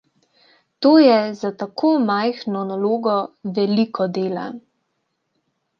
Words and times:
To 0.85 0.93
je 1.03 1.17
za 1.41 1.51
tako 1.63 1.91
majhno 2.07 2.65
nalogo 2.73 3.21
veliko 3.61 4.13
dela. 4.19 4.51